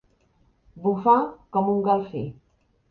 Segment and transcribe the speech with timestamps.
[0.87, 1.21] Bufar
[1.59, 2.29] com un galfí.